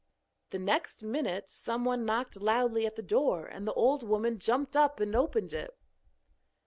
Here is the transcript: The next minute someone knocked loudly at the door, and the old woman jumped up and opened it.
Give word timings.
The 0.49 0.57
next 0.57 1.03
minute 1.03 1.47
someone 1.51 2.05
knocked 2.07 2.35
loudly 2.41 2.87
at 2.87 2.95
the 2.95 3.03
door, 3.03 3.45
and 3.45 3.67
the 3.67 3.73
old 3.73 4.01
woman 4.01 4.39
jumped 4.39 4.75
up 4.75 4.99
and 4.99 5.15
opened 5.15 5.53
it. 5.53 5.77